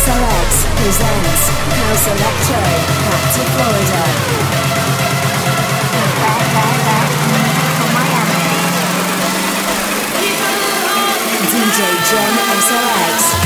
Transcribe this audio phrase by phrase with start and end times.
[0.00, 1.44] SLX presents
[1.76, 2.56] House Electro
[3.04, 4.02] back to Florida.
[6.20, 7.10] Back, back, back
[7.76, 8.48] from Miami.
[11.52, 13.39] DJ John SLX.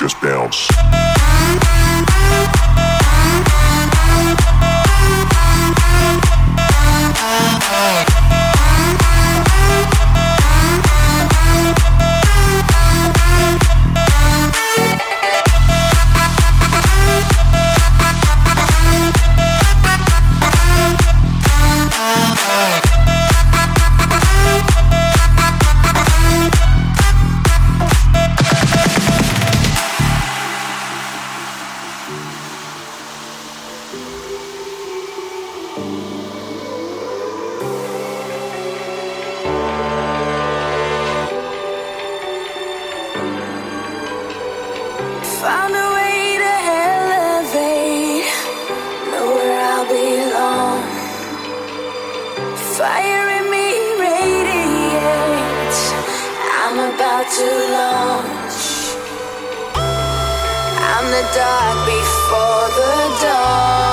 [0.00, 1.09] just bounce.
[52.80, 53.66] Fire in me
[54.00, 55.80] radiates.
[56.64, 58.58] I'm about to launch.
[60.88, 63.89] I'm the dark before the dawn.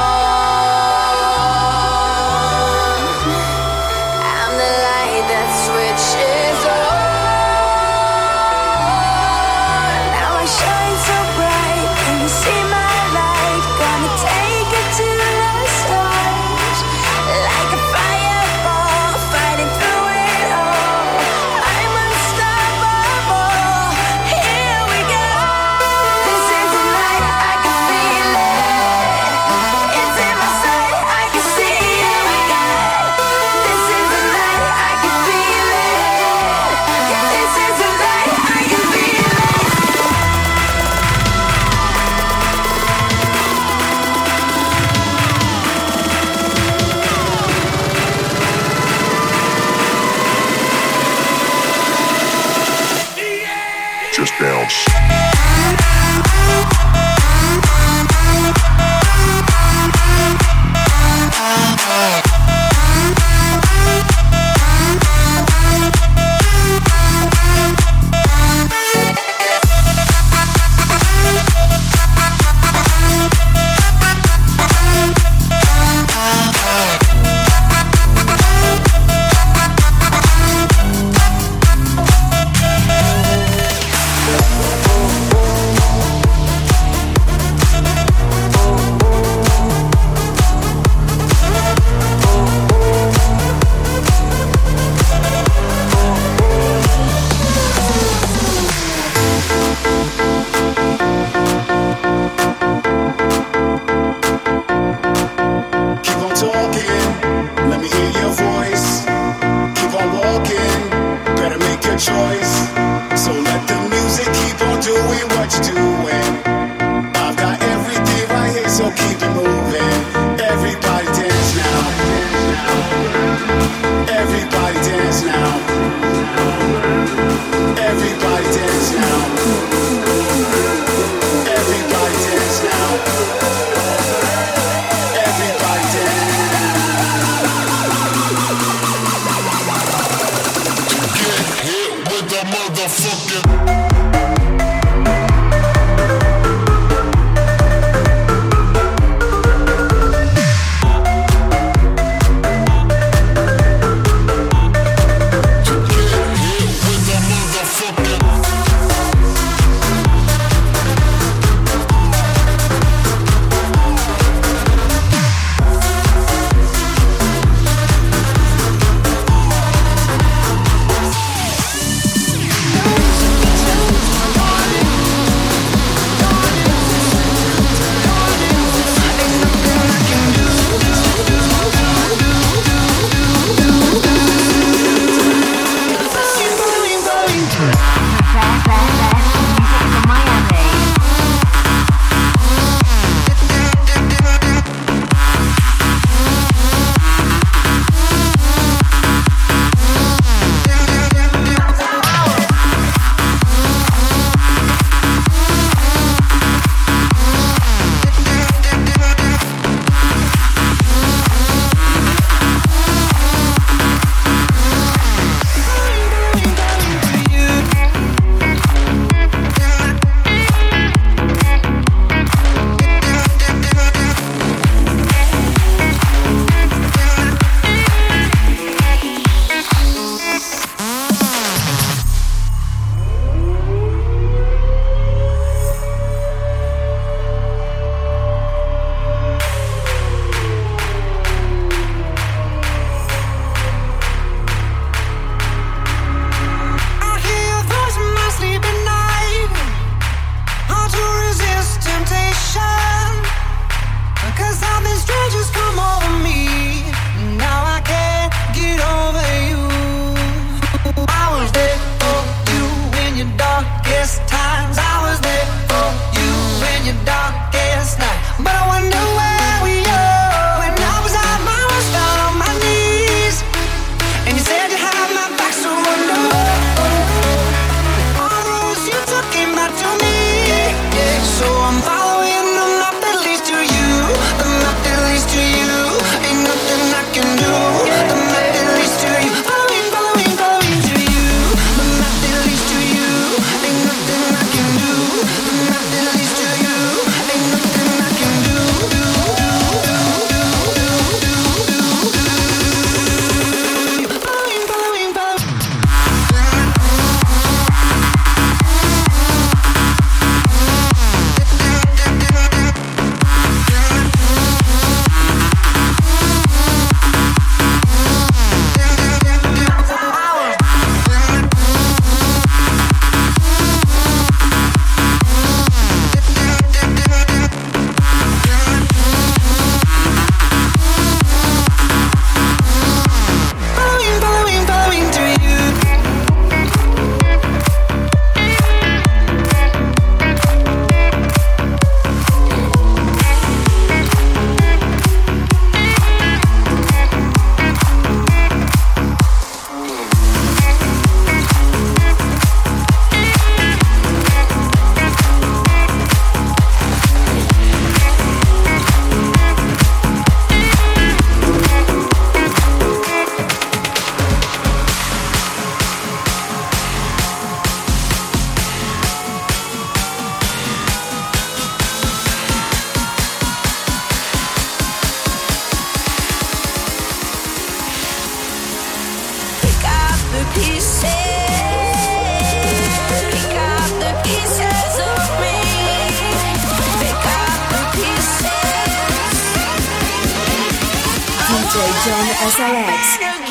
[392.46, 393.47] SLX.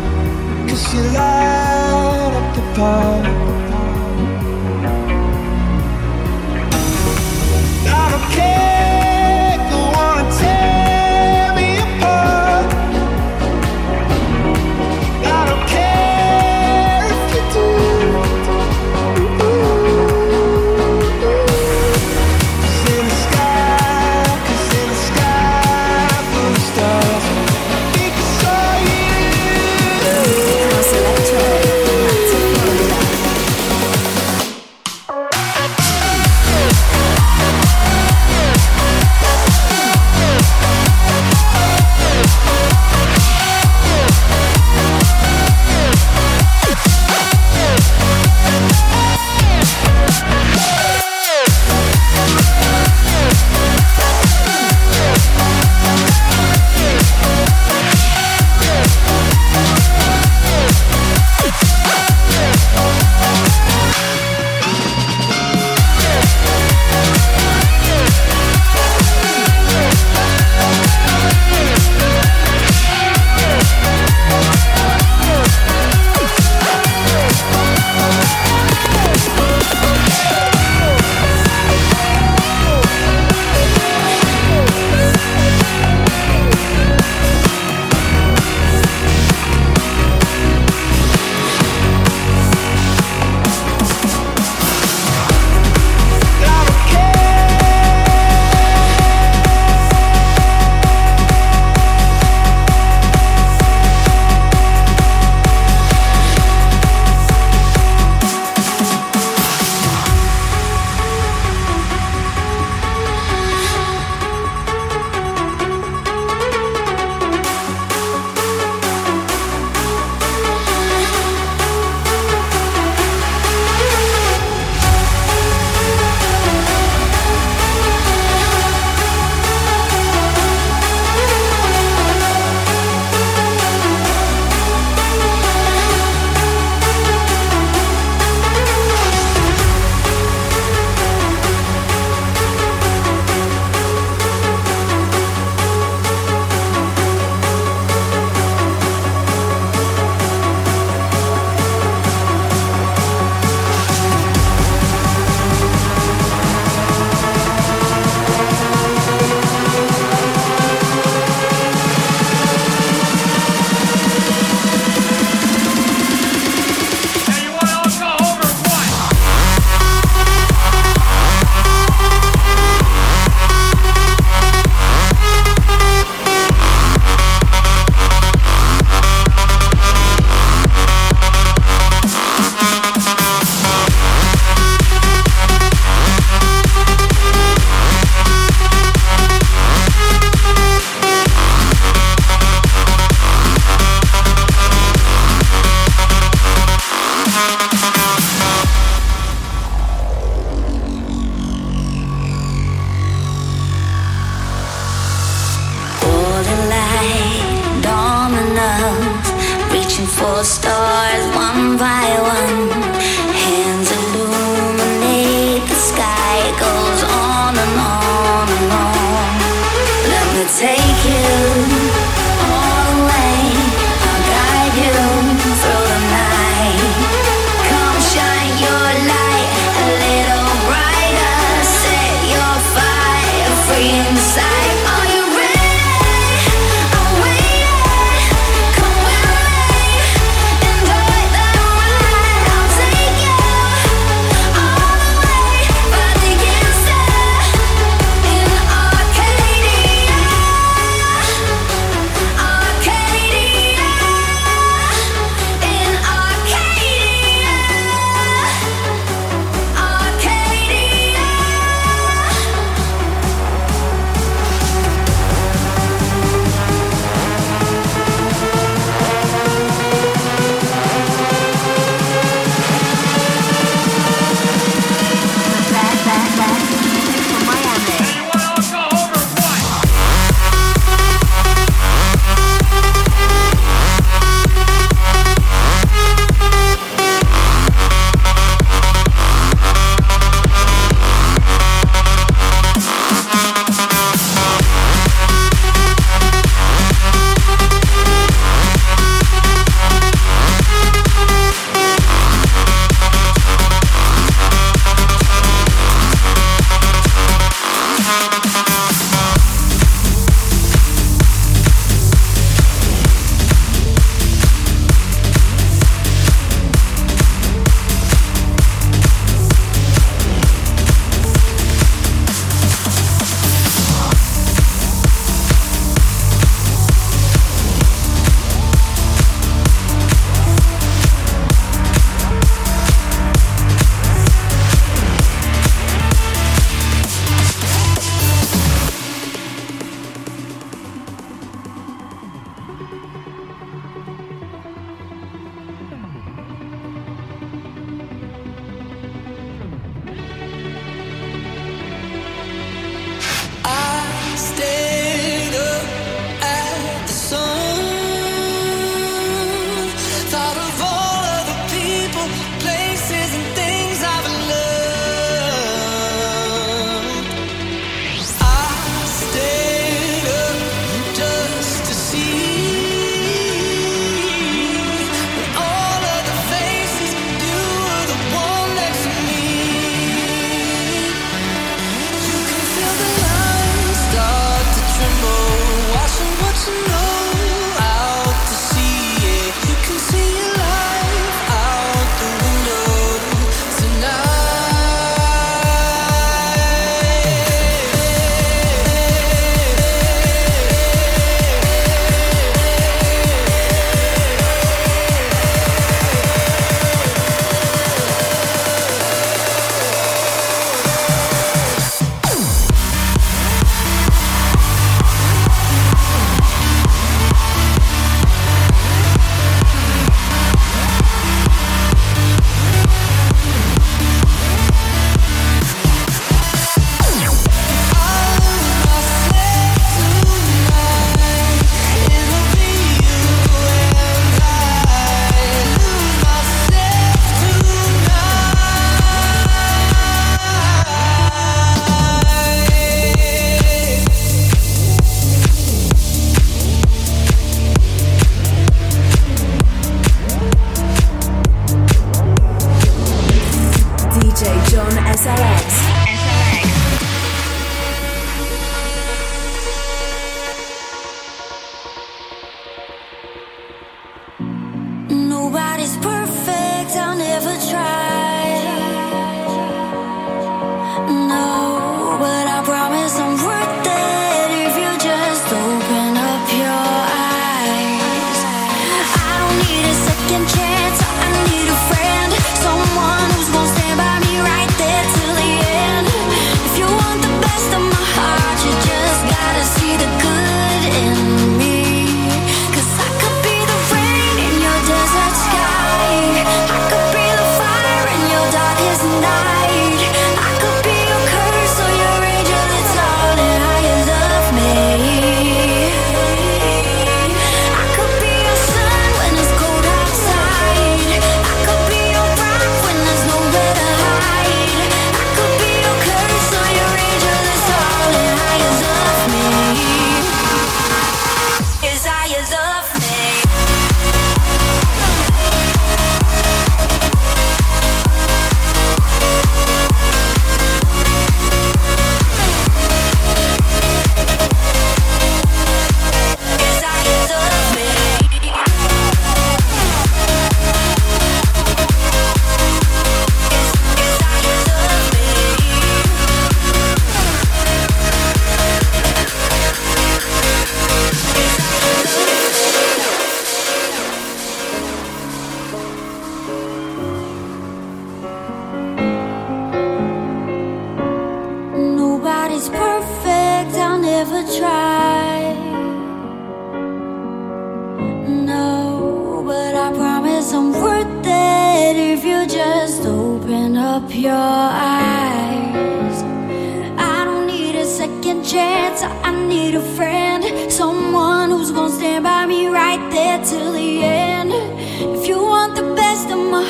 [0.68, 3.53] Hands illuminate the sky.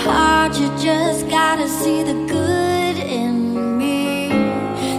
[0.02, 4.30] heart, you just gotta see the good in me.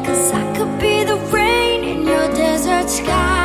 [0.06, 3.43] Cause I could be the rain in your desert sky.